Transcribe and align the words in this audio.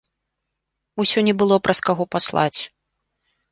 Усё 1.03 1.19
не 1.27 1.33
было 1.43 1.55
праз 1.69 1.79
каго 1.91 2.03
паслаць. 2.17 2.59